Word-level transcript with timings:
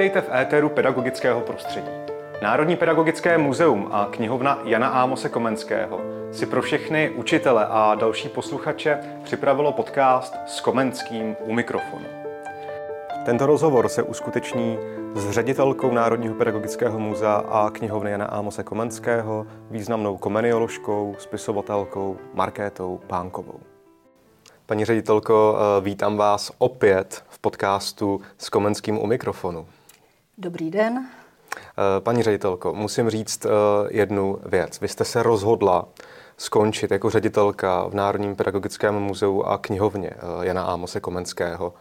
Vítejte 0.00 0.20
v 0.20 0.34
éteru 0.34 0.68
pedagogického 0.68 1.40
prostředí. 1.40 1.88
Národní 2.42 2.76
pedagogické 2.76 3.38
muzeum 3.38 3.88
a 3.92 4.08
knihovna 4.10 4.58
Jana 4.64 4.88
Ámose 4.88 5.28
Komenského 5.28 6.00
si 6.32 6.46
pro 6.46 6.62
všechny 6.62 7.10
učitele 7.10 7.66
a 7.70 7.94
další 7.94 8.28
posluchače 8.28 8.98
připravilo 9.22 9.72
podcast 9.72 10.36
s 10.46 10.60
Komenským 10.60 11.36
u 11.40 11.52
mikrofonu. 11.52 12.04
Tento 13.24 13.46
rozhovor 13.46 13.88
se 13.88 14.02
uskuteční 14.02 14.78
s 15.14 15.30
ředitelkou 15.30 15.90
Národního 15.90 16.34
pedagogického 16.34 16.98
muzea 16.98 17.34
a 17.34 17.70
knihovny 17.70 18.10
Jana 18.10 18.26
Ámose 18.26 18.62
Komenského, 18.62 19.46
významnou 19.70 20.16
komenioložkou, 20.16 21.16
spisovatelkou 21.18 22.16
Markétou 22.34 23.00
Pánkovou. 23.06 23.60
Paní 24.66 24.84
ředitelko, 24.84 25.58
eh, 25.58 25.80
vítám 25.80 26.16
vás 26.16 26.52
opět 26.58 27.22
v 27.28 27.38
podcastu 27.38 28.20
s 28.38 28.48
Komenským 28.48 28.98
u 28.98 29.06
mikrofonu. 29.06 29.66
Dobrý 30.40 30.70
den. 30.70 31.08
Eh, 31.56 32.00
paní 32.00 32.22
ředitelko, 32.22 32.74
musím 32.74 33.10
říct 33.10 33.46
eh, 33.46 33.50
jednu 33.90 34.38
věc. 34.46 34.80
Vy 34.80 34.88
jste 34.88 35.04
se 35.04 35.22
rozhodla 35.22 35.88
skončit 36.36 36.90
jako 36.90 37.10
ředitelka 37.10 37.88
v 37.88 37.94
Národním 37.94 38.36
pedagogickém 38.36 38.94
muzeu 38.94 39.42
a 39.42 39.58
knihovně 39.58 40.10
Jana 40.40 40.64
Ámose 40.64 41.00
Komenského. 41.00 41.74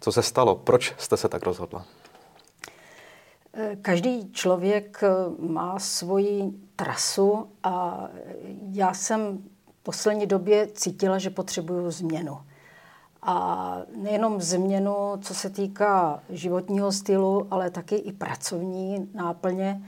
Co 0.00 0.12
se 0.12 0.22
stalo? 0.22 0.54
Proč 0.56 0.94
jste 0.98 1.16
se 1.16 1.28
tak 1.28 1.42
rozhodla? 1.42 1.84
Každý 3.82 4.32
člověk 4.32 5.00
má 5.38 5.78
svoji 5.78 6.52
trasu 6.76 7.48
a 7.62 8.04
já 8.72 8.94
jsem 8.94 9.38
poslední 9.82 10.26
době 10.26 10.66
cítila, 10.66 11.18
že 11.18 11.30
potřebuju 11.30 11.90
změnu. 11.90 12.38
A 13.26 13.78
nejenom 13.96 14.40
změnu, 14.40 14.96
co 15.20 15.34
se 15.34 15.50
týká 15.50 16.22
životního 16.30 16.92
stylu, 16.92 17.46
ale 17.50 17.70
taky 17.70 17.96
i 17.96 18.12
pracovní 18.12 19.10
náplně. 19.14 19.82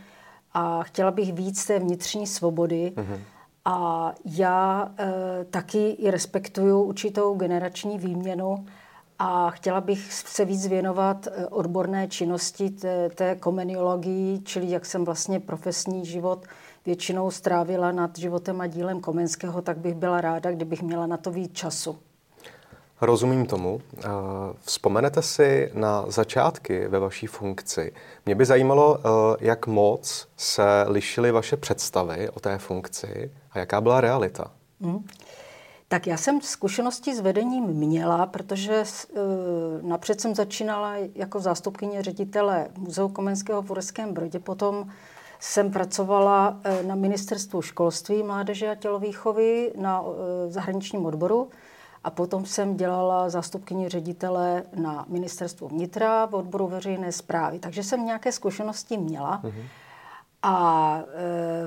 A 0.55 0.83
chtěla 0.83 1.11
bych 1.11 1.33
víc 1.33 1.67
té 1.67 1.78
vnitřní 1.78 2.27
svobody. 2.27 2.93
Mm-hmm. 2.97 3.19
A 3.65 4.12
já 4.25 4.93
e, 4.98 5.45
taky 5.45 5.89
i 5.89 6.11
respektuju 6.11 6.83
určitou 6.83 7.34
generační 7.34 7.98
výměnu 7.98 8.65
a 9.19 9.50
chtěla 9.50 9.81
bych 9.81 10.12
se 10.12 10.45
víc 10.45 10.67
věnovat 10.67 11.27
eh, 11.27 11.47
odborné 11.47 12.09
činnosti 12.09 12.71
té, 12.71 13.11
té 13.11 13.34
komeniologii, 13.34 14.41
čili 14.41 14.71
jak 14.71 14.87
jsem 14.87 15.05
vlastně 15.05 15.41
profesní 15.41 16.06
život 16.06 16.47
většinou 16.87 17.31
strávila 17.31 17.93
nad 17.93 18.19
životem 18.19 18.61
a 18.61 18.67
dílem 18.67 19.00
Komenského, 19.00 19.62
tak 19.62 19.78
bych 19.78 19.95
byla 19.95 20.21
ráda, 20.21 20.50
kdybych 20.50 20.83
měla 20.83 21.06
na 21.06 21.17
to 21.17 21.31
víc 21.31 21.53
času. 21.53 21.98
Rozumím 23.01 23.47
tomu. 23.47 23.81
Eh, 23.99 24.09
vzpomenete 24.61 25.23
si 25.23 25.71
na 25.75 26.05
začátky 26.09 26.89
ve 26.89 26.99
vaší 26.99 27.27
funkci. 27.27 27.93
Mě 28.27 28.35
by 28.35 28.45
zajímalo, 28.45 28.99
eh, 28.99 29.37
jak 29.41 29.67
moc 29.67 30.29
se 30.37 30.85
lišily 30.89 31.31
vaše 31.31 31.57
představy 31.57 32.31
o 32.31 32.41
té 32.41 32.59
funkci 32.59 33.31
a 33.53 33.59
jaká 33.59 33.81
byla 33.81 34.01
realita. 34.01 34.51
Hmm. 34.81 35.07
Tak 35.89 36.07
já 36.07 36.17
jsem 36.17 36.41
zkušenosti 36.41 37.15
s 37.15 37.21
vedením 37.21 37.65
měla, 37.65 38.27
protože 38.27 38.83
uh, 38.83 39.21
napřed 39.83 40.21
jsem 40.21 40.35
začínala 40.35 40.95
jako 41.15 41.41
zástupkyně 41.41 42.03
ředitele 42.03 42.69
Muzeu 42.79 43.09
Komenského 43.09 43.63
v 43.63 43.71
Ureckém 43.71 44.15
Brodě, 44.15 44.39
potom 44.39 44.91
jsem 45.39 45.71
pracovala 45.71 46.61
eh, 46.65 46.83
na 46.83 46.95
ministerstvu 46.95 47.63
školství, 47.63 48.23
mládeže 48.23 48.71
a 48.71 48.75
tělovýchovy 48.75 49.73
na 49.77 50.03
eh, 50.03 50.51
zahraničním 50.51 51.07
odboru 51.07 51.49
a 52.07 52.11
potom 52.11 52.47
jsem 52.47 52.77
dělala 52.77 53.29
zástupkyni 53.29 53.89
ředitele 53.89 54.62
na 54.75 55.05
ministerstvu 55.09 55.69
vnitra 55.69 56.27
v 56.27 56.35
odboru 56.35 56.67
veřejné 56.67 57.12
zprávy. 57.12 57.59
Takže 57.59 57.83
jsem 57.83 58.07
nějaké 58.07 58.33
zkušenosti 58.33 58.97
měla. 58.97 59.43
Mm-hmm. 59.43 59.65
A 60.43 60.99
eh, 61.01 61.05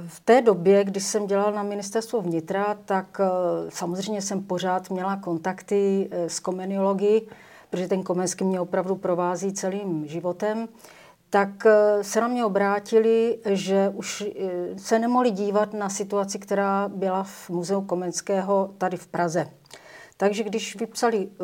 v 0.07 0.19
té 0.19 0.41
době, 0.41 0.83
když 0.83 1.03
jsem 1.03 1.27
dělala 1.27 1.51
na 1.51 1.63
ministerstvu 1.63 2.21
vnitra, 2.21 2.77
tak 2.85 3.21
samozřejmě 3.69 4.21
jsem 4.21 4.43
pořád 4.43 4.89
měla 4.89 5.15
kontakty 5.15 6.09
s 6.11 6.39
komeniology, 6.39 7.21
protože 7.69 7.87
ten 7.87 8.03
komenský 8.03 8.43
mě 8.43 8.59
opravdu 8.59 8.95
provází 8.95 9.53
celým 9.53 10.07
životem 10.07 10.67
tak 11.31 11.49
se 12.01 12.21
na 12.21 12.27
mě 12.27 12.45
obrátili, 12.45 13.39
že 13.45 13.89
už 13.95 14.23
se 14.77 14.99
nemohli 14.99 15.31
dívat 15.31 15.73
na 15.73 15.89
situaci, 15.89 16.39
která 16.39 16.87
byla 16.87 17.23
v 17.23 17.49
Muzeu 17.49 17.81
Komenského 17.81 18.69
tady 18.77 18.97
v 18.97 19.07
Praze. 19.07 19.58
Takže 20.21 20.43
když 20.43 20.75
vypsali 20.75 21.29
eh, 21.29 21.43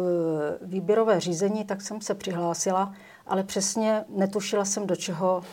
výběrové 0.62 1.20
řízení, 1.20 1.66
tak 1.66 1.82
jsem 1.82 2.02
se 2.02 2.16
přihlásila, 2.16 2.94
ale 3.28 3.44
přesně 3.44 4.06
netušila 4.10 4.66
jsem, 4.66 4.88
do 4.88 4.96
čeho 4.96 5.44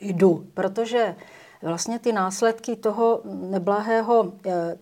jdu, 0.00 0.46
protože 0.54 1.16
vlastně 1.62 1.98
ty 1.98 2.12
následky 2.12 2.76
toho 2.76 3.20
neblahého, 3.24 4.32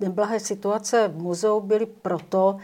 neblahé 0.01 0.41
situace 0.41 1.09
v 1.09 1.19
muzeu 1.19 1.61
byly 1.61 1.87
proto, 1.87 2.57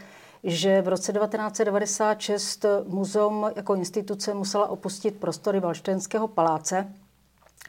že 0.44 0.82
v 0.82 0.88
roce 0.88 1.12
1996 1.12 2.64
muzeum 2.88 3.50
jako 3.56 3.74
instituce 3.74 4.34
musela 4.34 4.68
opustit 4.68 5.16
prostory 5.16 5.60
Valštejnského 5.60 6.28
paláce, 6.28 6.92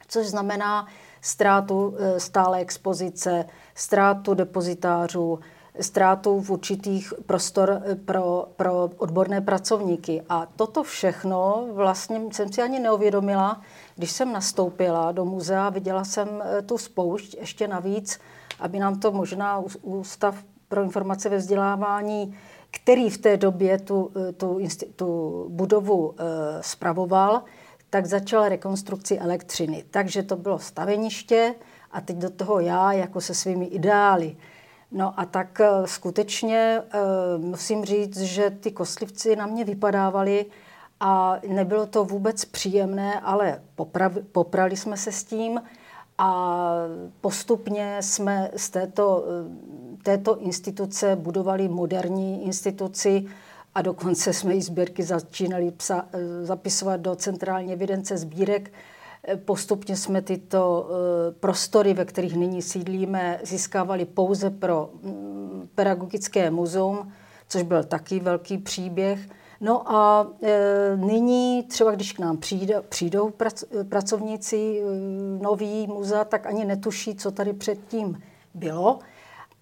což 0.08 0.28
znamená 0.28 0.88
ztrátu 1.22 1.96
e, 1.98 2.20
stále 2.20 2.60
expozice, 2.60 3.46
ztrátu 3.76 4.34
depozitářů, 4.34 5.40
ztrátu 5.82 6.42
v 6.42 6.50
určitých 6.50 7.14
prostor 7.26 7.82
e, 7.86 7.96
pro, 7.96 8.48
pro 8.56 8.90
odborné 8.98 9.42
pracovníky. 9.42 10.22
A 10.30 10.48
toto 10.56 10.84
všechno 10.84 11.68
vlastně 11.72 12.22
jsem 12.32 12.54
si 12.54 12.62
ani 12.62 12.80
neuvědomila, 12.80 13.62
když 13.96 14.12
jsem 14.12 14.34
nastoupila 14.34 15.12
do 15.12 15.26
muzea, 15.26 15.70
viděla 15.70 16.04
jsem 16.04 16.44
e, 16.44 16.62
tu 16.62 16.78
spoušť 16.78 17.38
ještě 17.40 17.68
navíc, 17.68 18.20
aby 18.60 18.80
nám 18.80 19.00
to 19.00 19.12
možná 19.12 19.64
Ústav 19.82 20.36
pro 20.68 20.84
informace 20.84 21.30
ve 21.30 21.38
vzdělávání 21.38 22.36
který 22.72 23.10
v 23.10 23.18
té 23.18 23.38
době 23.38 23.80
tu, 23.80 24.12
eh, 24.30 24.32
tu, 24.32 24.60
tu 24.96 25.46
budovu 25.50 26.16
spravoval, 26.62 27.44
tak 27.90 28.06
začal 28.06 28.50
rekonstrukci 28.50 29.18
elektřiny. 29.18 29.84
Takže 29.92 30.24
to 30.24 30.36
bylo 30.36 30.60
staveniště 30.60 31.56
a 31.92 32.02
teď 32.02 32.18
do 32.18 32.30
toho 32.30 32.60
já 32.60 32.94
jako 32.94 33.22
se 33.22 33.34
svými 33.34 33.66
ideály. 33.66 34.36
No 34.92 35.20
a 35.20 35.26
tak 35.26 35.62
e, 35.62 35.68
skutečně 35.86 36.58
e, 36.58 36.84
musím 37.38 37.86
říct, 37.86 38.18
že 38.18 38.50
ty 38.50 38.72
kostlivci 38.72 39.36
na 39.36 39.46
mě 39.46 39.66
vypadávali 39.66 40.46
a 41.00 41.36
nebylo 41.48 41.86
to 41.86 42.06
vůbec 42.06 42.46
příjemné, 42.46 43.20
ale 43.20 43.62
poprav, 43.76 44.12
poprali 44.32 44.78
jsme 44.78 44.98
se 44.98 45.12
s 45.12 45.24
tím 45.24 45.62
a 46.18 46.72
postupně 47.22 47.98
jsme 48.02 48.52
z 48.56 48.70
této 48.70 49.24
této 50.08 50.40
instituce 50.40 51.16
budovali 51.16 51.68
moderní 51.68 52.46
instituci 52.46 53.26
a 53.76 53.82
dokonce 53.82 54.34
jsme 54.34 54.54
i 54.54 54.62
sbírky 54.62 55.04
začínali 55.04 55.72
psa, 55.72 56.06
zapisovat 56.44 57.02
do 57.02 57.16
centrální 57.16 57.74
evidence 57.74 58.18
sbírek. 58.18 58.72
Postupně 59.36 59.98
jsme 59.98 60.22
tyto 60.22 60.90
eh, 60.90 61.32
prostory, 61.32 61.94
ve 61.94 62.06
kterých 62.06 62.36
nyní 62.36 62.62
sídlíme, 62.62 63.40
získávali 63.44 64.06
pouze 64.06 64.50
pro 64.50 64.90
mm, 65.04 65.70
pedagogické 65.76 66.52
muzeum, 66.52 67.12
což 67.50 67.62
byl 67.62 67.84
taky 67.84 68.20
velký 68.20 68.58
příběh. 68.58 69.20
No 69.62 69.92
a 69.92 70.28
e, 70.44 70.98
nyní 70.98 71.64
třeba, 71.64 71.92
když 71.92 72.14
k 72.14 72.20
nám 72.20 72.40
přijdou 72.90 73.30
prac, 73.30 73.64
pracovníci 73.90 74.82
e, 74.82 74.84
noví 75.44 75.88
muzea, 75.88 76.24
tak 76.24 76.46
ani 76.46 76.66
netuší, 76.66 77.16
co 77.16 77.32
tady 77.32 77.54
předtím 77.54 78.22
bylo 78.54 79.00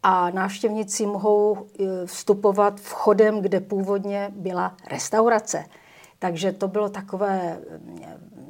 a 0.03 0.29
návštěvníci 0.29 1.05
mohou 1.05 1.57
vstupovat 2.05 2.79
vchodem, 2.79 3.41
kde 3.41 3.59
původně 3.59 4.31
byla 4.35 4.77
restaurace. 4.87 5.65
Takže 6.25 6.51
to 6.51 6.67
bylo 6.67 6.89
takové, 6.89 7.59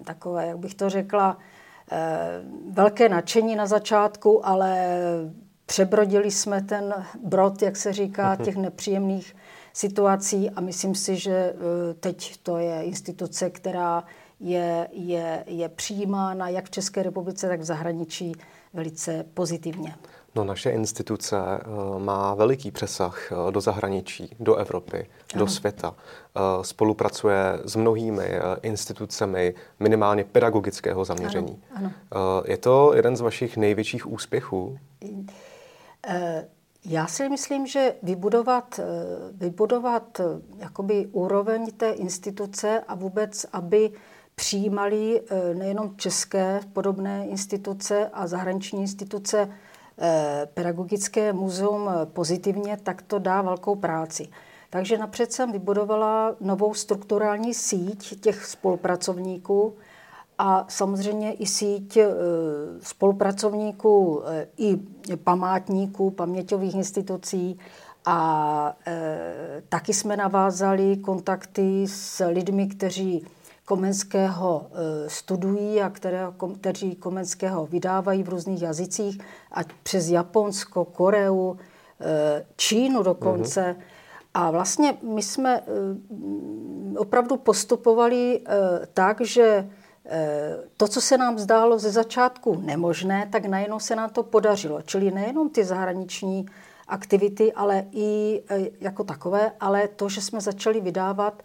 takové 0.03 0.47
jak 0.47 0.57
bych 0.57 0.75
to 0.75 0.89
řekla, 0.89 1.37
e, 1.91 2.17
velké 2.71 3.09
nadšení 3.09 3.55
na 3.55 3.65
začátku, 3.65 4.47
ale 4.47 4.99
přebrodili 5.65 6.31
jsme 6.31 6.61
ten 6.61 6.93
brod, 7.23 7.61
jak 7.61 7.77
se 7.77 7.93
říká, 7.93 8.33
mhm. 8.33 8.45
těch 8.45 8.55
nepříjemných 8.55 9.35
situací 9.73 10.49
a 10.49 10.61
myslím 10.61 10.95
si, 10.95 11.15
že 11.15 11.31
e, 11.31 11.53
teď 11.93 12.37
to 12.43 12.57
je 12.57 12.83
instituce, 12.83 13.49
která 13.49 14.03
je, 14.39 14.87
je, 14.91 15.43
je 15.47 15.69
přijímána 15.69 16.49
jak 16.49 16.65
v 16.65 16.69
České 16.69 17.03
republice, 17.03 17.47
tak 17.47 17.59
v 17.59 17.63
zahraničí 17.63 18.33
velice 18.73 19.25
pozitivně. 19.33 19.95
No, 20.35 20.43
naše 20.43 20.69
instituce 20.69 21.37
uh, 21.37 21.99
má 21.99 22.33
veliký 22.33 22.71
přesah 22.71 23.31
uh, 23.31 23.51
do 23.51 23.61
zahraničí, 23.61 24.35
do 24.39 24.55
Evropy, 24.55 25.07
ano. 25.33 25.45
do 25.45 25.47
světa. 25.51 25.89
Uh, 25.89 26.63
spolupracuje 26.63 27.59
s 27.63 27.75
mnohými 27.75 28.31
institucemi 28.61 29.53
minimálně 29.79 30.23
pedagogického 30.23 31.05
zaměření. 31.05 31.63
Ano, 31.75 31.91
ano. 32.11 32.43
Je 32.45 32.57
to 32.57 32.93
jeden 32.95 33.17
z 33.17 33.21
vašich 33.21 33.57
největších 33.57 34.07
úspěchů? 34.11 34.79
Já 36.85 37.07
si 37.07 37.29
myslím, 37.29 37.67
že 37.67 37.95
vybudovat, 38.03 38.79
vybudovat 39.31 40.21
jakoby 40.57 41.07
úroveň 41.11 41.71
té 41.71 41.91
instituce 41.91 42.79
a 42.87 42.95
vůbec, 42.95 43.45
aby 43.53 43.91
přijímali 44.35 45.21
nejenom 45.53 45.97
české 45.97 46.59
podobné 46.73 47.27
instituce 47.27 48.09
a 48.13 48.27
zahraniční 48.27 48.81
instituce 48.81 49.49
pedagogické 50.53 51.33
muzeum 51.33 51.89
pozitivně, 52.05 52.77
tak 52.83 53.01
to 53.01 53.19
dá 53.19 53.41
velkou 53.41 53.75
práci. 53.75 54.27
Takže 54.69 54.97
napřed 54.97 55.33
jsem 55.33 55.51
vybudovala 55.51 56.35
novou 56.39 56.73
strukturální 56.73 57.53
síť 57.53 58.19
těch 58.21 58.45
spolupracovníků 58.45 59.73
a 60.37 60.65
samozřejmě 60.69 61.33
i 61.33 61.45
síť 61.45 61.97
e, 61.97 62.07
spolupracovníků 62.81 64.21
e, 64.25 64.47
i 64.57 64.77
památníků, 65.15 66.11
paměťových 66.11 66.75
institucí 66.75 67.59
a 68.05 68.77
taky 69.69 69.93
jsme 69.93 70.17
navázali 70.17 70.97
kontakty 70.97 71.87
s 71.87 72.25
lidmi, 72.25 72.67
kteří 72.67 73.27
Komenského 73.65 74.67
studují 75.07 75.81
a 75.81 75.89
které, 75.89 76.27
kteří 76.59 76.95
Komenského 76.95 77.65
vydávají 77.65 78.23
v 78.23 78.29
různých 78.29 78.61
jazycích, 78.61 79.17
ať 79.51 79.67
přes 79.83 80.09
Japonsko, 80.09 80.85
Koreu, 80.85 81.55
Čínu 82.55 83.03
dokonce. 83.03 83.61
Mm-hmm. 83.61 83.95
A 84.35 84.51
vlastně 84.51 84.97
my 85.01 85.23
jsme 85.23 85.61
eh, 85.61 86.97
opravdu 86.97 87.37
postupovali 87.37 88.41
eh, 88.45 88.87
tak, 88.93 89.21
že 89.21 89.69
eh, 90.05 90.57
to, 90.77 90.87
co 90.87 91.01
se 91.01 91.17
nám 91.17 91.39
zdálo 91.39 91.79
ze 91.79 91.91
začátku 91.91 92.61
nemožné, 92.61 93.27
tak 93.31 93.45
najednou 93.45 93.79
se 93.79 93.95
nám 93.95 94.09
to 94.09 94.23
podařilo. 94.23 94.81
Čili 94.81 95.11
nejenom 95.11 95.49
ty 95.49 95.63
zahraniční 95.63 96.45
aktivity, 96.87 97.53
ale 97.53 97.85
i 97.91 98.43
jako 98.81 99.03
takové, 99.03 99.51
ale 99.59 99.87
to, 99.87 100.09
že 100.09 100.21
jsme 100.21 100.41
začali 100.41 100.81
vydávat 100.81 101.43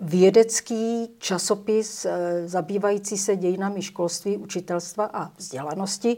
vědecký 0.00 1.08
časopis 1.18 2.06
zabývající 2.44 3.18
se 3.18 3.36
dějinami 3.36 3.82
školství, 3.82 4.36
učitelstva 4.36 5.10
a 5.12 5.30
vzdělanosti, 5.36 6.16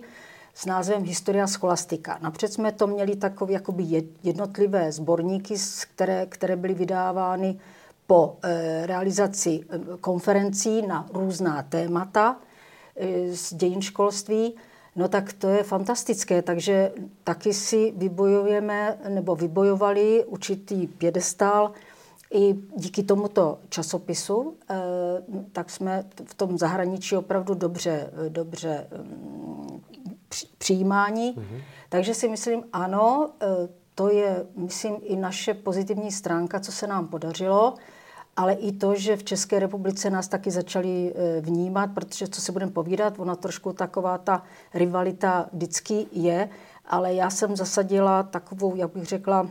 s 0.54 0.66
názvem 0.66 1.04
Historia 1.04 1.46
scholastika. 1.46 2.18
Napřed 2.22 2.52
jsme 2.52 2.72
to 2.72 2.86
měli 2.86 3.16
takové 3.16 3.52
jakoby 3.52 4.04
jednotlivé 4.22 4.92
sborníky, 4.92 5.54
které, 5.94 6.26
které 6.26 6.56
byly 6.56 6.74
vydávány 6.74 7.58
po 8.06 8.36
e, 8.42 8.86
realizaci 8.86 9.60
eh, 9.70 9.78
konferencí 10.00 10.82
na 10.86 11.06
různá 11.12 11.62
témata 11.62 12.36
z 13.32 13.54
dějin 13.54 13.82
školství. 13.82 14.54
No 14.96 15.08
tak 15.08 15.32
to 15.32 15.48
je 15.48 15.62
fantastické, 15.62 16.42
takže 16.42 16.92
taky 17.24 17.54
si 17.54 17.92
vybojujeme, 17.96 18.98
nebo 19.08 19.36
vybojovali 19.36 20.24
určitý 20.24 20.86
pědestál 20.86 21.72
i 22.30 22.54
díky 22.76 23.02
tomuto 23.02 23.58
časopisu, 23.68 24.56
tak 25.52 25.70
jsme 25.70 26.04
v 26.24 26.34
tom 26.34 26.58
zahraničí 26.58 27.16
opravdu 27.16 27.54
dobře, 27.54 28.10
dobře 28.28 28.86
mm, 29.02 29.80
přijímání. 30.58 31.34
Mm-hmm. 31.34 31.62
Takže 31.88 32.14
si 32.14 32.28
myslím, 32.28 32.62
ano, 32.72 33.30
e, 33.42 33.46
to 33.94 34.10
je, 34.10 34.46
myslím, 34.56 34.96
i 35.02 35.16
naše 35.16 35.54
pozitivní 35.54 36.12
stránka, 36.12 36.60
co 36.60 36.72
se 36.72 36.86
nám 36.86 37.08
podařilo, 37.08 37.74
ale 38.36 38.52
i 38.52 38.72
to, 38.72 38.94
že 38.94 39.16
v 39.16 39.24
České 39.24 39.58
republice 39.58 40.10
nás 40.10 40.28
taky 40.28 40.50
začali 40.50 41.14
vnímat, 41.40 41.90
protože 41.94 42.28
co 42.28 42.40
se 42.40 42.52
budeme 42.52 42.72
povídat, 42.72 43.14
ona 43.18 43.36
trošku 43.36 43.72
taková 43.72 44.18
ta 44.18 44.42
rivalita 44.74 45.48
vždycky 45.52 46.06
je, 46.12 46.48
ale 46.86 47.14
já 47.14 47.30
jsem 47.30 47.56
zasadila 47.56 48.22
takovou, 48.22 48.76
jak 48.76 48.90
bych 48.90 49.04
řekla, 49.04 49.50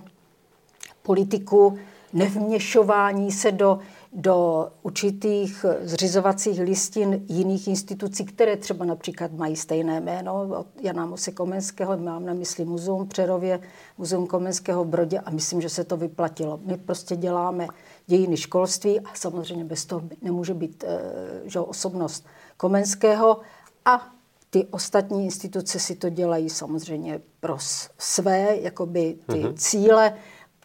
politiku 1.02 1.78
nevměšování 2.14 3.32
se 3.32 3.52
do 3.52 3.80
do 4.14 4.68
určitých 4.82 5.66
zřizovacích 5.82 6.60
listin 6.60 7.26
jiných 7.28 7.68
institucí, 7.68 8.26
které 8.26 8.58
třeba 8.58 8.86
například 8.86 9.34
mají 9.34 9.56
stejné 9.56 10.02
jméno 10.02 10.48
od 10.60 10.68
Jana 10.82 11.06
Mose 11.06 11.32
Komenského, 11.32 11.98
mám 11.98 12.26
na 12.26 12.34
mysli 12.34 12.66
Muzeum 12.66 13.08
Přerově, 13.08 13.60
Muzeum 13.98 14.28
Komenského 14.28 14.84
v 14.84 14.88
Brodě 14.88 15.20
a 15.20 15.30
myslím, 15.30 15.62
že 15.62 15.70
se 15.70 15.84
to 15.84 15.98
vyplatilo. 15.98 16.60
My 16.66 16.78
prostě 16.78 17.16
děláme 17.16 17.68
dějiny 18.08 18.38
školství 18.38 19.00
a 19.00 19.10
samozřejmě 19.14 19.64
bez 19.64 19.86
toho 19.86 20.02
nemůže 20.22 20.54
být 20.54 20.84
eh, 20.88 21.00
že, 21.46 21.60
osobnost 21.60 22.26
Komenského 22.58 23.40
a 23.86 24.08
ty 24.50 24.68
ostatní 24.72 25.26
instituce 25.26 25.80
si 25.80 25.96
to 25.96 26.10
dělají 26.10 26.50
samozřejmě 26.50 27.22
pro 27.40 27.58
své 27.98 28.58
jakoby 28.62 29.16
ty 29.26 29.34
mm-hmm. 29.34 29.54
cíle, 29.58 30.14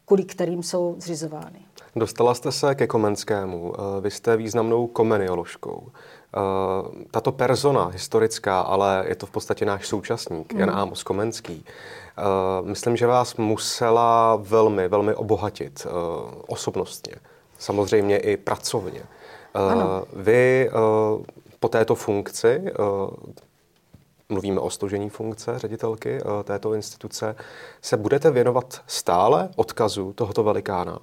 kvůli 0.06 0.24
kterým 0.24 0.62
jsou 0.62 0.96
zřizovány. 0.98 1.58
Dostala 1.96 2.34
jste 2.34 2.52
se 2.52 2.74
ke 2.74 2.86
Komenskému. 2.86 3.72
Eh, 3.74 4.00
vy 4.00 4.10
jste 4.10 4.36
významnou 4.36 4.86
komenioložkou. 4.86 5.86
Eh, 5.88 7.06
tato 7.10 7.32
persona 7.32 7.86
historická, 7.86 8.60
ale 8.60 9.04
je 9.08 9.14
to 9.14 9.26
v 9.26 9.30
podstatě 9.30 9.64
náš 9.64 9.86
současník. 9.86 10.54
Jan 10.54 10.70
Amos 10.70 11.02
Komenský, 11.02 11.64
eh, 11.66 12.22
myslím, 12.62 12.96
že 12.96 13.06
vás 13.06 13.36
musela 13.36 14.36
velmi, 14.36 14.88
velmi 14.88 15.14
obohatit 15.14 15.86
osobnostně, 16.46 17.14
samozřejmě 17.58 18.18
i 18.18 18.36
pracovně. 18.36 19.02
Ano. 19.54 20.04
Vy 20.12 20.70
po 21.60 21.68
této 21.68 21.94
funkci, 21.94 22.62
mluvíme 24.28 24.60
o 24.60 24.70
složení 24.70 25.10
funkce 25.10 25.58
ředitelky 25.58 26.20
této 26.44 26.74
instituce, 26.74 27.36
se 27.82 27.96
budete 27.96 28.30
věnovat 28.30 28.82
stále 28.86 29.48
odkazu 29.56 30.12
tohoto 30.12 30.44
velikána? 30.44 30.98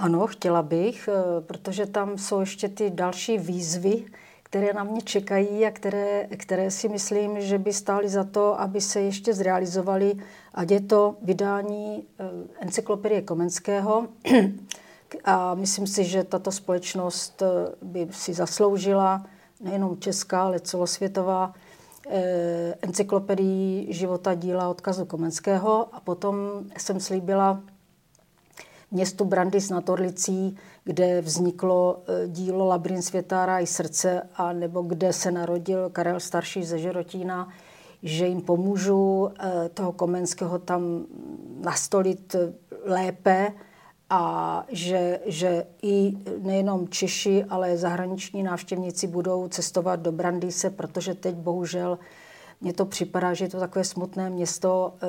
Ano, 0.00 0.26
chtěla 0.26 0.62
bych, 0.62 1.08
eh, 1.08 1.40
protože 1.40 1.86
tam 1.86 2.18
jsou 2.18 2.40
ještě 2.40 2.68
ty 2.68 2.90
další 2.90 3.38
výzvy, 3.38 4.04
které 4.42 4.72
na 4.72 4.84
mě 4.84 5.02
čekají 5.02 5.66
a 5.66 5.70
které, 5.70 6.26
které 6.36 6.70
si 6.70 6.88
myslím, 6.88 7.40
že 7.40 7.58
by 7.58 7.72
stály 7.72 8.08
za 8.08 8.24
to, 8.24 8.60
aby 8.60 8.80
se 8.80 9.00
ještě 9.00 9.34
zrealizovaly. 9.34 10.12
Ať 10.54 10.70
je 10.70 10.80
to 10.80 11.16
vydání 11.22 12.04
eh, 12.18 12.24
encyklopedie 12.60 13.22
Komenského. 13.22 14.06
A 15.24 15.54
myslím 15.54 15.86
si, 15.86 16.04
že 16.04 16.24
tato 16.24 16.52
společnost 16.52 17.42
eh, 17.42 17.46
by 17.82 18.08
si 18.10 18.34
zasloužila 18.34 19.26
nejenom 19.60 19.98
česká, 19.98 20.42
ale 20.42 20.60
celosvětová 20.60 21.54
encyklopedii 22.82 23.92
života 23.92 24.34
díla 24.34 24.68
odkazu 24.68 25.04
Komenského. 25.04 25.94
A 25.94 26.00
potom 26.00 26.36
jsem 26.78 27.00
slíbila 27.00 27.62
městu 28.90 29.24
Brandis 29.24 29.70
nad 29.70 29.88
Orlicí, 29.88 30.56
kde 30.84 31.20
vzniklo 31.20 32.02
e, 32.06 32.28
dílo 32.28 32.66
Labrin 32.66 33.02
světa 33.02 33.58
i 33.58 33.66
srdce, 33.66 34.22
a 34.34 34.52
nebo 34.52 34.82
kde 34.82 35.12
se 35.12 35.30
narodil 35.30 35.90
Karel 35.90 36.20
starší 36.20 36.64
ze 36.64 36.78
Žerotína, 36.78 37.48
že 38.02 38.26
jim 38.26 38.40
pomůžu 38.40 39.28
e, 39.28 39.68
toho 39.68 39.92
Komenského 39.92 40.58
tam 40.58 41.06
nastolit 41.60 42.36
lépe 42.84 43.52
a 44.10 44.64
že, 44.68 45.20
že 45.26 45.66
i 45.82 46.12
nejenom 46.38 46.88
Češi, 46.88 47.44
ale 47.44 47.76
zahraniční 47.76 48.42
návštěvníci 48.42 49.06
budou 49.06 49.48
cestovat 49.48 50.00
do 50.00 50.12
Brandise, 50.12 50.70
protože 50.70 51.14
teď 51.14 51.34
bohužel 51.34 51.98
mně 52.60 52.72
to 52.72 52.86
připadá, 52.86 53.34
že 53.34 53.44
je 53.44 53.48
to 53.48 53.60
takové 53.60 53.84
smutné 53.84 54.30
město, 54.30 54.94
eh, 55.02 55.06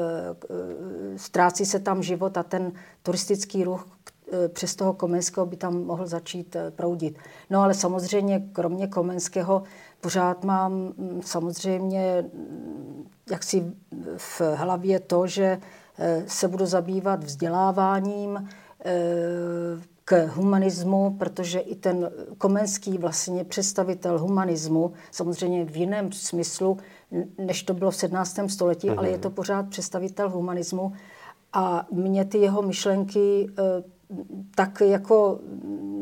eh, 0.49 1.17
ztrácí 1.17 1.65
se 1.65 1.79
tam 1.79 2.03
život 2.03 2.37
a 2.37 2.43
ten 2.43 2.71
turistický 3.03 3.63
ruch 3.63 3.87
eh, 4.33 4.47
přes 4.47 4.75
toho 4.75 4.93
Komenského 4.93 5.45
by 5.45 5.55
tam 5.55 5.83
mohl 5.83 6.07
začít 6.07 6.55
proudit. 6.69 7.17
No 7.49 7.61
ale 7.61 7.73
samozřejmě, 7.73 8.43
kromě 8.53 8.87
Komenského, 8.87 9.63
pořád 10.01 10.43
mám 10.43 10.73
mm, 10.73 11.21
samozřejmě 11.25 12.25
mm, 12.33 13.09
jaksi 13.31 13.73
v 14.17 14.41
hlavě 14.55 14.99
to, 14.99 15.27
že 15.27 15.59
se 16.27 16.47
budu 16.47 16.65
zabývat 16.65 17.23
vzděláváním, 17.23 18.49
k 20.05 20.27
humanismu, 20.27 21.15
protože 21.19 21.59
i 21.59 21.75
ten 21.75 22.11
Komenský 22.37 22.97
vlastně 22.97 23.43
představitel 23.43 24.19
humanismu, 24.19 24.93
samozřejmě 25.11 25.65
v 25.65 25.77
jiném 25.77 26.11
smyslu, 26.11 26.77
než 27.37 27.63
to 27.63 27.73
bylo 27.73 27.91
v 27.91 27.95
17. 27.95 28.39
století, 28.47 28.89
mm-hmm. 28.89 28.97
ale 28.97 29.09
je 29.09 29.17
to 29.17 29.29
pořád 29.29 29.69
představitel 29.69 30.29
humanismu. 30.29 30.93
A 31.53 31.87
mě 31.91 32.25
ty 32.25 32.37
jeho 32.37 32.61
myšlenky 32.61 33.49
eh, 33.49 33.83
tak 34.55 34.81
jako, 34.81 35.39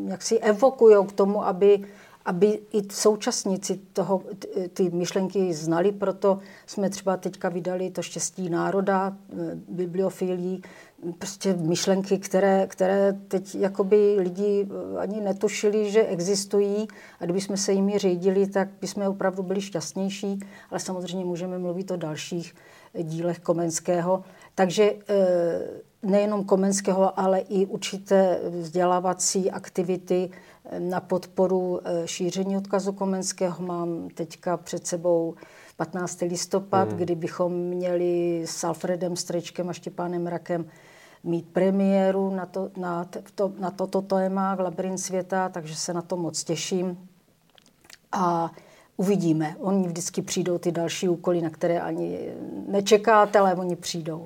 jak 0.07 0.21
si 0.21 0.39
evokují 0.39 1.07
k 1.07 1.11
tomu, 1.11 1.45
aby, 1.45 1.79
aby 2.25 2.59
i 2.73 2.81
současníci 2.91 3.79
toho, 3.93 4.21
ty 4.73 4.89
myšlenky 4.89 5.53
znali, 5.53 5.91
proto 5.91 6.39
jsme 6.65 6.89
třeba 6.89 7.17
teďka 7.17 7.49
vydali 7.49 7.91
to 7.91 8.01
štěstí 8.01 8.49
národa, 8.49 9.17
eh, 9.31 9.35
bibliofilí, 9.69 10.63
prostě 11.19 11.53
myšlenky, 11.53 12.17
které, 12.17 12.67
které 12.67 13.13
teď 13.13 13.55
jakoby 13.55 14.15
lidi 14.19 14.67
eh, 14.69 14.99
ani 14.99 15.21
netušili, 15.21 15.91
že 15.91 16.03
existují 16.03 16.87
a 17.19 17.25
kdybychom 17.25 17.57
se 17.57 17.73
jimi 17.73 17.97
řídili, 17.97 18.47
tak 18.47 18.69
bychom 18.81 19.07
opravdu 19.07 19.43
byli 19.43 19.61
šťastnější, 19.61 20.39
ale 20.69 20.79
samozřejmě 20.79 21.25
můžeme 21.25 21.57
mluvit 21.57 21.91
o 21.91 21.97
dalších 21.97 22.55
dílech 23.03 23.39
Komenského. 23.39 24.23
Takže 24.55 24.93
eh, 25.09 25.59
nejenom 26.03 26.43
Komenského, 26.43 27.19
ale 27.19 27.39
i 27.39 27.65
určité 27.65 28.39
vzdělávací 28.49 29.51
aktivity 29.51 30.29
na 30.79 30.99
podporu 30.99 31.79
šíření 32.05 32.57
odkazu 32.57 32.93
Komenského. 32.93 33.65
Mám 33.65 34.09
teďka 34.09 34.57
před 34.57 34.87
sebou 34.87 35.35
15. 35.79 36.21
listopad, 36.21 36.91
mm. 36.91 36.97
kdy 36.97 37.15
bychom 37.15 37.53
měli 37.53 38.43
s 38.45 38.63
Alfredem 38.63 39.15
Strečkem 39.15 39.69
a 39.69 39.73
Štěpánem 39.73 40.27
Rakem 40.27 40.65
mít 41.23 41.49
premiéru 41.53 42.35
na, 42.35 42.45
to, 42.45 42.69
na, 42.77 43.05
to, 43.35 43.51
na 43.59 43.71
toto 43.71 44.01
téma 44.01 44.55
v 44.55 44.59
Labyrint 44.59 44.99
světa, 44.99 45.49
takže 45.49 45.75
se 45.75 45.93
na 45.93 46.01
to 46.01 46.17
moc 46.17 46.43
těším. 46.43 47.09
A 48.11 48.51
uvidíme. 48.97 49.55
Oni 49.59 49.87
vždycky 49.87 50.21
přijdou 50.21 50.57
ty 50.57 50.71
další 50.71 51.09
úkoly, 51.09 51.41
na 51.41 51.49
které 51.49 51.81
ani 51.81 52.33
nečekáte, 52.67 53.39
ale 53.39 53.55
oni 53.55 53.75
přijdou. 53.75 54.25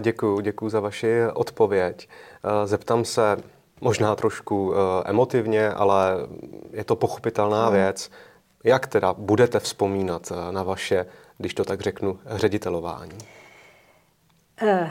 Děkuji, 0.00 0.40
děkuji 0.40 0.68
za 0.68 0.80
vaši 0.80 1.20
odpověď. 1.34 2.08
Zeptám 2.64 3.04
se 3.04 3.36
možná 3.80 4.16
trošku 4.16 4.74
emotivně, 5.04 5.70
ale 5.70 6.16
je 6.72 6.84
to 6.84 6.96
pochopitelná 6.96 7.64
hmm. 7.64 7.74
věc. 7.74 8.10
Jak 8.64 8.86
teda 8.86 9.12
budete 9.12 9.60
vzpomínat 9.60 10.32
na 10.50 10.62
vaše, 10.62 11.06
když 11.38 11.54
to 11.54 11.64
tak 11.64 11.80
řeknu, 11.80 12.18
ředitelování? 12.26 13.18
Eh, 14.62 14.90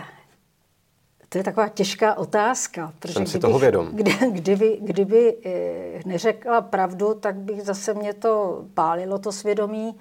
to 1.29 1.37
je 1.37 1.43
taková 1.43 1.69
těžká 1.69 2.17
otázka. 2.17 2.93
Protože 2.99 3.13
Jsem 3.13 3.25
si 3.25 3.31
kdybych, 3.31 3.41
toho 3.41 3.59
vědom. 3.59 3.89
Kdy, 3.91 4.11
kdyby, 4.31 4.79
kdyby 4.81 5.37
eh, 5.45 6.01
neřekla 6.05 6.61
pravdu, 6.61 7.13
tak 7.13 7.35
bych 7.35 7.61
zase 7.61 7.93
mě 7.93 8.13
to 8.13 8.65
pálilo, 8.73 9.19
to 9.19 9.31
svědomí. 9.31 9.95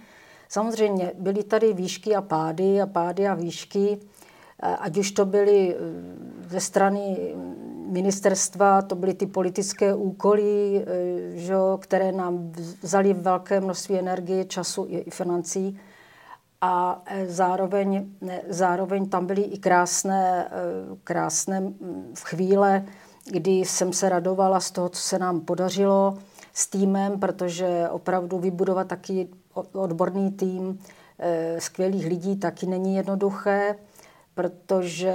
Samozřejmě 0.49 1.12
byly 1.18 1.42
tady 1.44 1.73
výšky 1.73 2.14
a 2.14 2.23
pády 2.23 2.80
a 2.80 2.87
pády 2.87 3.28
a 3.28 3.35
výšky, 3.35 3.99
eh, 4.62 4.76
ať 4.76 4.99
už 4.99 5.12
to 5.12 5.25
byly 5.25 5.75
eh, 5.75 5.78
ze 6.49 6.61
strany 6.61 7.16
ministerstva, 7.88 8.82
to 8.82 8.94
byly 8.94 9.14
ty 9.14 9.26
politické 9.26 9.94
úkoly, 9.94 10.85
že, 11.35 11.54
které 11.78 12.12
nám 12.12 12.52
vzali 12.82 13.14
velké 13.14 13.61
množství 13.61 13.99
energie, 13.99 14.44
času 14.44 14.87
i 14.88 15.11
financí 15.11 15.78
a 16.61 17.03
e, 17.07 17.27
zároveň, 17.27 18.07
zároveň 18.49 19.09
tam 19.09 19.27
byly 19.27 19.43
i 19.43 19.59
krásné, 19.59 20.45
e, 20.45 20.50
krásné 21.05 21.73
chvíle, 22.23 22.85
kdy 23.25 23.50
jsem 23.50 23.93
se 23.93 24.09
radovala 24.09 24.61
z 24.61 24.71
toho, 24.71 24.88
co 24.88 25.03
se 25.03 25.19
nám 25.19 25.41
podařilo 25.41 26.19
s 26.53 26.67
týmem, 26.67 27.21
protože 27.21 27.88
opravdu 27.91 28.38
vybudovat 28.38 28.88
taky 28.88 29.29
odborný 29.73 30.33
tým 30.33 30.79
e, 31.19 31.61
skvělých 31.61 32.07
lidí 32.07 32.37
taky 32.37 32.67
není 32.67 32.97
jednoduché, 32.97 33.75
protože 34.35 35.15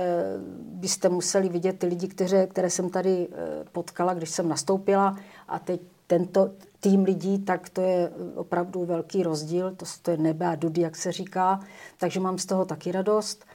byste 0.58 1.10
museli 1.10 1.50
vidět 1.50 1.80
ty 1.80 1.88
lidi, 1.88 2.08
které, 2.08 2.48
které 2.48 2.70
jsem 2.70 2.90
tady 2.90 3.28
potkala, 3.72 4.14
když 4.14 4.30
jsem 4.30 4.50
nastoupila. 4.50 5.16
A 5.48 5.60
teď 5.60 5.82
tento, 6.08 6.52
tým 6.80 7.04
lidí, 7.04 7.40
tak 7.40 7.70
to 7.70 7.82
je 7.82 8.12
opravdu 8.36 8.86
velký 8.86 9.24
rozdíl. 9.24 9.76
To, 9.76 9.86
to 10.02 10.12
je 10.12 10.18
nebe 10.18 10.48
a 10.48 10.56
dudy, 10.56 10.82
jak 10.82 10.96
se 10.96 11.12
říká. 11.12 11.60
Takže 11.98 12.20
mám 12.20 12.38
z 12.38 12.46
toho 12.46 12.66
taky 12.66 12.92
radost. 12.92 13.46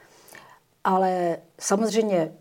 Ale 0.83 1.37
samozřejmě 1.59 2.31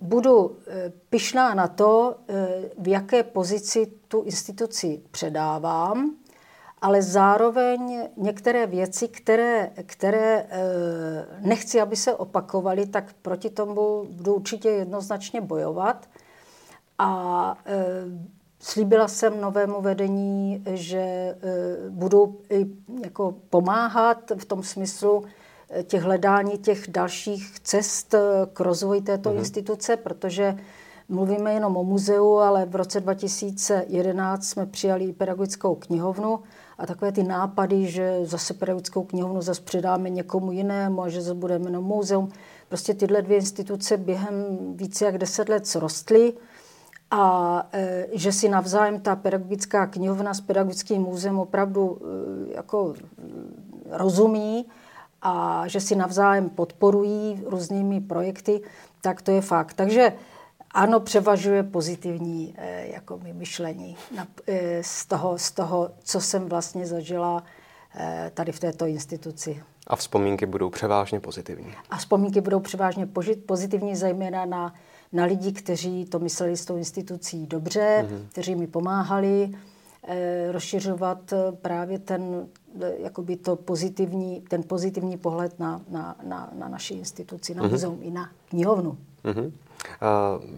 budu 0.00 0.56
eh, 0.66 0.92
pyšná 1.10 1.54
na 1.54 1.68
to, 1.68 2.16
eh, 2.28 2.70
v 2.78 2.88
jaké 2.88 3.22
pozici 3.22 3.92
tu 4.08 4.22
instituci 4.22 5.02
předávám, 5.10 6.16
ale 6.82 7.02
zároveň 7.02 8.08
některé 8.16 8.66
věci, 8.66 9.08
které, 9.08 9.70
které 9.86 10.46
eh, 10.48 11.26
nechci, 11.40 11.80
aby 11.80 11.96
se 11.96 12.14
opakovaly, 12.14 12.86
tak 12.86 13.12
proti 13.22 13.50
tomu 13.50 14.04
budu 14.10 14.34
určitě 14.34 14.68
jednoznačně 14.68 15.40
bojovat. 15.40 16.08
A 16.98 17.58
Slíbila 18.66 19.08
jsem 19.08 19.40
novému 19.40 19.80
vedení, 19.80 20.62
že 20.66 20.98
e, 20.98 21.36
budu 21.90 22.38
jako 23.04 23.34
pomáhat 23.50 24.32
v 24.36 24.44
tom 24.44 24.62
smyslu 24.62 25.24
e, 25.70 25.82
těch 25.82 26.02
hledání 26.02 26.58
těch 26.58 26.88
dalších 26.88 27.60
cest 27.60 28.14
e, 28.14 28.18
k 28.52 28.60
rozvoji 28.60 29.00
této 29.00 29.30
mm-hmm. 29.30 29.38
instituce, 29.38 29.96
protože 29.96 30.56
mluvíme 31.08 31.52
jenom 31.52 31.76
o 31.76 31.84
muzeu, 31.84 32.36
ale 32.36 32.66
v 32.66 32.76
roce 32.76 33.00
2011 33.00 34.44
jsme 34.44 34.66
přijali 34.66 35.12
pedagogickou 35.12 35.74
knihovnu 35.74 36.40
a 36.78 36.86
takové 36.86 37.12
ty 37.12 37.22
nápady, 37.22 37.86
že 37.86 38.20
zase 38.22 38.54
pedagogickou 38.54 39.02
knihovnu 39.02 39.42
zase 39.42 39.62
předáme 39.62 40.10
někomu 40.10 40.52
jinému 40.52 41.02
a 41.02 41.08
že 41.08 41.22
zase 41.22 41.34
budeme 41.34 41.64
jenom 41.64 41.84
muzeum. 41.84 42.28
Prostě 42.68 42.94
tyhle 42.94 43.22
dvě 43.22 43.36
instituce 43.36 43.96
během 43.96 44.34
více 44.76 45.04
jak 45.04 45.18
deset 45.18 45.48
let 45.48 45.66
zrostly 45.66 46.32
a 47.10 47.62
e, 47.72 48.06
že 48.12 48.32
si 48.32 48.48
navzájem 48.48 49.00
ta 49.00 49.16
pedagogická 49.16 49.86
knihovna 49.86 50.34
s 50.34 50.40
pedagogickým 50.40 51.02
múzeem 51.02 51.38
opravdu 51.38 51.98
e, 51.98 52.56
jako 52.56 52.94
e, 52.94 53.02
rozumí 53.90 54.66
a 55.22 55.62
že 55.66 55.80
si 55.80 55.96
navzájem 55.96 56.48
podporují 56.48 57.42
různými 57.46 58.00
projekty, 58.00 58.60
tak 59.00 59.22
to 59.22 59.30
je 59.30 59.40
fakt. 59.40 59.74
Takže 59.74 60.12
ano, 60.70 61.00
převažuje 61.00 61.62
pozitivní 61.62 62.54
jako 62.82 63.20
myšlení 63.32 63.96
z 64.80 65.06
toho, 65.06 65.38
z 65.38 65.50
toho, 65.50 65.90
co 66.04 66.20
jsem 66.20 66.48
vlastně 66.48 66.86
zažila 66.86 67.42
tady 68.34 68.52
v 68.52 68.60
této 68.60 68.86
instituci. 68.86 69.62
A 69.86 69.96
vzpomínky 69.96 70.46
budou 70.46 70.70
převážně 70.70 71.20
pozitivní. 71.20 71.74
A 71.90 71.96
vzpomínky 71.96 72.40
budou 72.40 72.60
převážně 72.60 73.08
pozitivní, 73.46 73.96
zejména 73.96 74.44
na 74.44 74.74
na 75.12 75.24
lidi, 75.24 75.52
kteří 75.52 76.04
to 76.04 76.18
mysleli 76.18 76.56
s 76.56 76.64
tou 76.64 76.76
institucí 76.76 77.46
dobře, 77.46 78.06
mm-hmm. 78.08 78.26
kteří 78.28 78.54
mi 78.54 78.66
pomáhali 78.66 79.50
eh, 80.08 80.52
rozšiřovat 80.52 81.32
eh, 81.32 81.52
právě 81.52 81.98
ten, 81.98 82.46
eh, 82.82 82.92
jakoby 82.98 83.36
to 83.36 83.56
pozitivní, 83.56 84.40
ten 84.48 84.62
pozitivní 84.62 85.16
pohled 85.16 85.58
na, 85.58 85.80
na, 85.90 86.16
na, 86.26 86.50
na 86.58 86.68
naši 86.68 86.94
instituci, 86.94 87.54
na 87.54 87.62
mm-hmm. 87.62 87.70
muzeum 87.70 87.98
i 88.02 88.10
na 88.10 88.30
knihovnu. 88.48 88.98
Mm-hmm. 89.24 89.52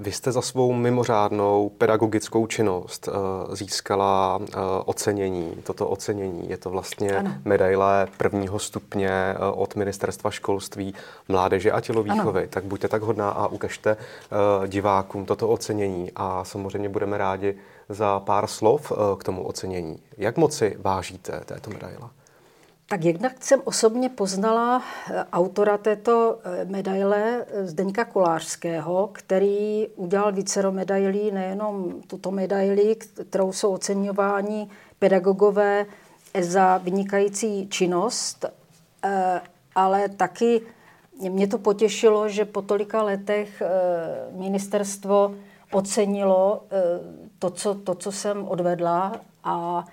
Vy 0.01 0.13
jste 0.13 0.33
za 0.33 0.43
svou 0.43 0.73
mimořádnou 0.73 1.69
pedagogickou 1.69 2.47
činnost 2.47 3.09
získala 3.53 4.39
ocenění. 4.85 5.53
Toto 5.63 5.89
ocenění 5.89 6.51
je 6.51 6.57
to 6.57 6.71
vlastně 6.71 7.19
ano. 7.19 7.35
medaile 7.45 8.09
prvního 8.17 8.59
stupně 8.59 9.35
od 9.55 9.77
Ministerstva 9.77 10.31
školství, 10.31 10.95
mládeže 11.29 11.73
a 11.73 11.81
tělovýchovy. 11.81 12.41
Ano. 12.41 12.49
Tak 12.51 12.65
buďte 12.65 12.89
tak 12.89 13.03
hodná 13.03 13.31
a 13.31 13.47
ukažte 13.47 13.97
divákům 14.67 15.27
toto 15.27 15.49
ocenění 15.49 16.11
a 16.17 16.45
samozřejmě 16.45 16.89
budeme 16.89 17.19
rádi 17.19 17.55
za 17.89 18.21
pár 18.21 18.47
slov 18.47 18.93
k 19.19 19.25
tomu 19.25 19.43
ocenění. 19.43 19.99
Jak 20.17 20.37
moci 20.37 20.77
vážíte 20.81 21.41
této 21.45 21.71
medaile? 21.71 22.09
Tak 22.91 23.05
jednak 23.05 23.45
jsem 23.45 23.61
osobně 23.65 24.09
poznala 24.09 24.83
eh, 24.83 25.25
autora 25.33 25.79
této 25.79 26.39
eh, 26.45 26.65
medaile 26.65 27.45
eh, 27.49 27.67
Zdeňka 27.67 28.05
Kolářského, 28.05 29.11
který 29.13 29.87
udělal 29.97 30.33
vícero 30.33 30.73
medailí, 30.73 31.31
nejenom 31.31 32.03
tuto 32.07 32.31
medaili, 32.31 32.97
kterou 32.97 33.53
jsou 33.53 33.73
oceňováni 33.73 34.69
pedagogové 34.99 35.87
za 36.41 36.79
vynikající 36.79 37.69
činnost, 37.69 38.45
ale 39.75 40.09
taky 40.09 40.61
mě 41.29 41.47
to 41.47 41.59
potěšilo, 41.59 42.29
že 42.29 42.45
po 42.45 42.63
tolika 42.63 43.03
letech 43.03 43.63
ministerstvo 44.33 45.35
ocenilo 45.73 46.63
to, 47.39 47.51
co, 47.51 47.75
to, 47.75 47.95
co 47.95 48.13
jsem 48.13 48.49
odvedla 48.49 49.13
a 49.45 49.85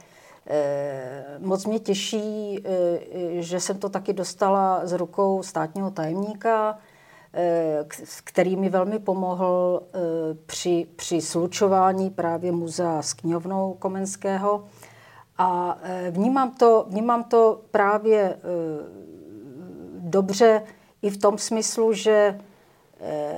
moc 1.40 1.66
mě 1.66 1.80
těší, 1.80 2.60
eh, 2.66 3.42
že 3.42 3.60
jsem 3.60 3.78
to 3.78 3.90
taky 3.90 4.14
dostala 4.14 4.86
z 4.86 4.92
rukou 4.94 5.44
státního 5.44 5.92
tajemníka, 5.92 6.78
eh, 7.34 7.86
který 8.24 8.56
mi 8.56 8.70
velmi 8.70 9.00
pomohl 9.00 9.82
při, 10.46 10.88
při 10.96 11.22
slučování 11.22 12.10
právě 12.10 12.52
muzea 12.52 13.02
s 13.02 13.14
knihovnou 13.14 13.76
Komenského. 13.80 14.66
A 15.38 15.78
vnímám 16.10 16.52
to, 16.52 16.86
vnímám 16.90 17.24
to 17.24 17.62
právě 17.72 18.38
dobře 20.00 20.64
i 21.02 21.10
v 21.10 21.18
tom 21.18 21.38
smyslu, 21.38 21.94
že 21.94 22.40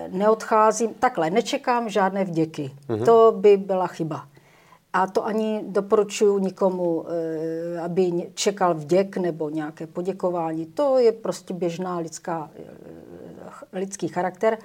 neodcházím, 0.07 0.93
takhle, 0.93 1.29
nečekám 1.29 1.89
žádné 1.89 2.23
vděky. 2.23 2.71
Mm-hmm. 2.89 3.05
To 3.05 3.33
by 3.37 3.57
byla 3.57 3.87
chyba. 3.87 4.27
A 4.98 5.08
to 5.08 5.25
ani 5.25 5.63
doporučuji 5.68 6.39
nikomu, 6.39 7.06
eh, 7.08 7.80
aby 7.80 8.32
čekal 8.34 8.74
vděk 8.74 9.18
nebo 9.18 9.50
nějaké 9.50 9.88
poděkování. 9.88 10.66
To 10.66 10.98
je 11.00 11.12
prostě 11.12 11.54
běžná 11.54 11.98
lidská, 11.98 12.51
eh, 12.56 13.80
lidský 13.80 14.08
charakter. 14.08 14.58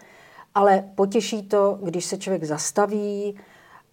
Ale 0.54 0.84
potěší 0.94 1.42
to, 1.42 1.78
když 1.82 2.04
se 2.04 2.16
člověk 2.18 2.44
zastaví 2.44 3.36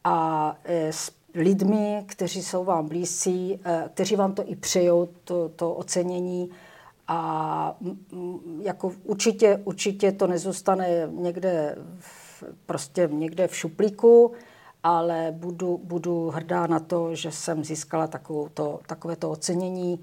a 0.03 0.55
eh, 0.63 0.93
s 0.93 1.11
lidmi, 1.35 2.03
kteří 2.05 2.43
jsou 2.43 2.63
vám 2.63 2.87
blízcí, 2.87 3.59
kteří 3.93 4.15
vám 4.15 4.33
to 4.33 4.43
i 4.45 4.55
přejou, 4.55 5.09
to, 5.23 5.49
to 5.49 5.73
ocenění, 5.73 6.49
A 7.07 7.77
jako 8.61 8.91
určitě, 9.03 9.61
určitě 9.63 10.11
to 10.11 10.27
nezůstane 10.27 11.09
někde 11.11 11.75
v, 11.99 12.43
prostě 12.65 13.09
někde 13.11 13.47
v 13.47 13.55
šuplíku, 13.55 14.31
ale 14.83 15.31
budu, 15.31 15.77
budu 15.83 16.29
hrdá 16.29 16.67
na 16.67 16.79
to, 16.79 17.15
že 17.15 17.31
jsem 17.31 17.63
získala 17.63 18.07
takovou 18.07 18.49
takovéto 18.87 19.31
ocenění 19.31 19.99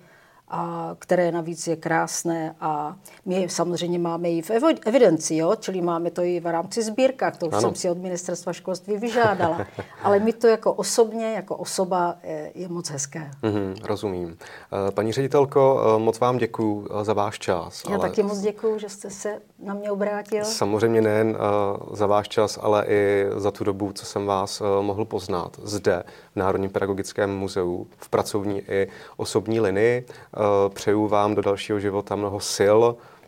a 0.48 0.90
které 0.98 1.32
navíc 1.32 1.66
je 1.66 1.76
krásné 1.76 2.54
a 2.60 2.96
my 3.24 3.46
samozřejmě 3.48 3.98
máme 3.98 4.30
i 4.30 4.42
v 4.42 4.50
evidenci, 4.86 5.36
jo? 5.36 5.56
čili 5.60 5.80
máme 5.80 6.10
to 6.10 6.22
i 6.22 6.40
v 6.40 6.46
rámci 6.46 6.82
sbírkách, 6.82 7.36
to 7.36 7.46
už 7.46 7.52
ano. 7.52 7.60
jsem 7.60 7.74
si 7.74 7.90
od 7.90 7.98
ministerstva 7.98 8.52
školství 8.52 8.96
vyžádala, 8.96 9.66
ale 10.02 10.18
mi 10.18 10.32
to 10.32 10.46
jako 10.46 10.72
osobně, 10.72 11.32
jako 11.32 11.56
osoba 11.56 12.16
je, 12.22 12.52
je 12.54 12.68
moc 12.68 12.90
hezké. 12.90 13.30
Mm-hmm, 13.42 13.74
rozumím. 13.84 14.38
Eh, 14.88 14.90
paní 14.90 15.12
ředitelko, 15.12 15.82
eh, 15.96 15.98
moc 15.98 16.20
vám 16.20 16.38
děkuji 16.38 16.88
eh, 16.90 17.04
za 17.04 17.12
váš 17.12 17.38
čas. 17.38 17.82
Já 17.88 17.96
ale... 17.96 18.08
taky 18.08 18.22
moc 18.22 18.38
děkuji, 18.38 18.78
že 18.78 18.88
jste 18.88 19.10
se 19.10 19.40
na 19.58 19.74
mě 19.74 19.90
obrátil. 19.90 20.44
Samozřejmě 20.44 21.00
nejen 21.00 21.36
za 21.92 22.06
váš 22.06 22.28
čas, 22.28 22.58
ale 22.62 22.86
i 22.88 23.26
za 23.36 23.50
tu 23.50 23.64
dobu, 23.64 23.92
co 23.92 24.06
jsem 24.06 24.26
vás 24.26 24.62
mohl 24.80 25.04
poznat 25.04 25.56
zde 25.62 26.04
v 26.32 26.36
Národním 26.36 26.70
pedagogickém 26.70 27.36
muzeu 27.36 27.86
v 27.96 28.08
pracovní 28.08 28.62
i 28.68 28.88
osobní 29.16 29.60
linii. 29.60 30.06
Eh, 30.36 30.68
přeju 30.68 31.08
vám 31.08 31.34
do 31.34 31.42
dalšího 31.42 31.80
života 31.80 32.16
mnoho 32.16 32.40
sil, 32.56 32.80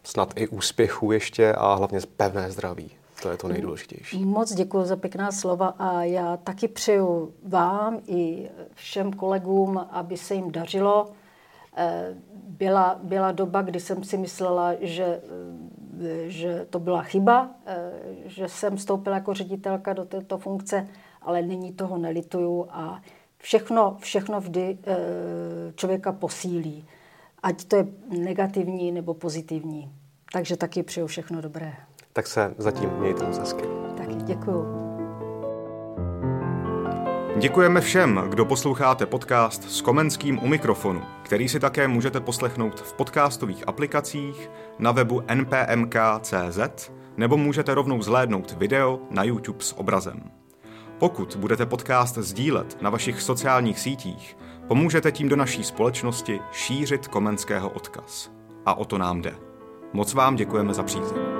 snad 0.04 0.32
i 0.36 0.48
úspěchů 0.48 1.12
ještě 1.12 1.52
a 1.52 1.74
hlavně 1.74 2.00
pevné 2.16 2.50
zdraví. 2.50 2.90
To 3.22 3.30
je 3.30 3.36
to 3.36 3.48
nejdůležitější. 3.48 4.24
Moc 4.24 4.54
děkuji 4.54 4.84
za 4.84 4.96
pěkná 4.96 5.32
slova 5.32 5.74
a 5.78 6.02
já 6.02 6.36
taky 6.36 6.68
přeju 6.68 7.32
vám 7.42 7.98
i 8.06 8.50
všem 8.74 9.12
kolegům, 9.12 9.86
aby 9.90 10.16
se 10.16 10.34
jim 10.34 10.52
dařilo. 10.52 11.10
Eh, 11.76 12.14
byla, 12.48 13.00
byla 13.02 13.32
doba, 13.32 13.62
kdy 13.62 13.80
jsem 13.80 14.04
si 14.04 14.16
myslela, 14.16 14.72
že, 14.80 15.04
eh, 15.04 16.30
že 16.30 16.66
to 16.70 16.78
byla 16.78 17.02
chyba, 17.02 17.50
že 18.24 18.48
jsem 18.48 18.76
vstoupila 18.76 19.16
jako 19.16 19.34
ředitelka 19.34 19.92
do 19.92 20.04
této 20.04 20.38
funkce, 20.38 20.88
ale 21.22 21.42
nyní 21.42 21.72
toho 21.72 21.98
nelituju 21.98 22.66
a 22.70 23.00
všechno, 23.38 23.96
všechno 24.00 24.40
vždy 24.40 24.78
člověka 25.74 26.12
posílí 26.12 26.84
ať 27.42 27.64
to 27.64 27.76
je 27.76 27.86
negativní 28.18 28.92
nebo 28.92 29.14
pozitivní. 29.14 29.92
Takže 30.32 30.56
taky 30.56 30.82
přeju 30.82 31.06
všechno 31.06 31.40
dobré. 31.40 31.72
Tak 32.12 32.26
se 32.26 32.54
zatím 32.58 32.90
mějte 32.90 33.26
moc 33.26 33.38
hezky. 33.38 33.62
Taky 33.96 34.14
děkuju. 34.14 34.88
Děkujeme 37.38 37.80
všem, 37.80 38.22
kdo 38.28 38.44
posloucháte 38.44 39.06
podcast 39.06 39.70
s 39.70 39.80
Komenským 39.80 40.38
u 40.42 40.46
mikrofonu, 40.46 41.02
který 41.22 41.48
si 41.48 41.60
také 41.60 41.88
můžete 41.88 42.20
poslechnout 42.20 42.80
v 42.80 42.92
podcastových 42.92 43.68
aplikacích, 43.68 44.50
na 44.78 44.92
webu 44.92 45.22
npmk.cz 45.34 46.90
nebo 47.16 47.36
můžete 47.36 47.74
rovnou 47.74 48.02
zhlédnout 48.02 48.52
video 48.52 49.00
na 49.10 49.24
YouTube 49.24 49.64
s 49.64 49.78
obrazem. 49.78 50.30
Pokud 50.98 51.36
budete 51.36 51.66
podcast 51.66 52.18
sdílet 52.18 52.82
na 52.82 52.90
vašich 52.90 53.22
sociálních 53.22 53.78
sítích, 53.78 54.36
Pomůžete 54.68 55.12
tím 55.12 55.28
do 55.28 55.36
naší 55.36 55.64
společnosti 55.64 56.40
šířit 56.52 57.08
komenského 57.08 57.70
odkaz. 57.70 58.30
A 58.66 58.74
o 58.74 58.84
to 58.84 58.98
nám 58.98 59.22
jde. 59.22 59.34
Moc 59.92 60.14
vám 60.14 60.36
děkujeme 60.36 60.74
za 60.74 60.82
přízeň. 60.82 61.37